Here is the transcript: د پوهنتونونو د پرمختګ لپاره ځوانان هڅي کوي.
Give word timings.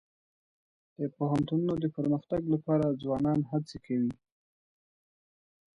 د 0.99 1.01
پوهنتونونو 1.17 1.73
د 1.83 1.85
پرمختګ 1.97 2.41
لپاره 2.53 2.97
ځوانان 3.03 3.39
هڅي 3.51 3.77
کوي. 3.85 4.11